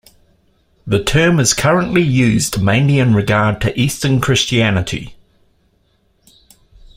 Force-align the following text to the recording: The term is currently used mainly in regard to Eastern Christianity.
The 0.87 1.03
term 1.03 1.39
is 1.39 1.53
currently 1.53 2.01
used 2.01 2.59
mainly 2.59 2.97
in 2.97 3.13
regard 3.13 3.61
to 3.61 3.79
Eastern 3.79 4.19
Christianity. 4.19 5.13